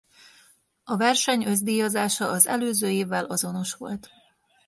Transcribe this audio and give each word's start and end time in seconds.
A 0.83 0.97
verseny 0.97 1.45
összdíjazása 1.45 2.27
az 2.29 2.47
előző 2.47 2.89
évvel 2.89 3.25
azonos 3.25 3.73
volt. 3.73 4.09